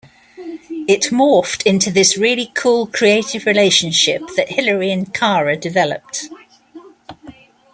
[0.87, 6.27] It morphed into this really cool creative relationship that Hilary and Kara developed.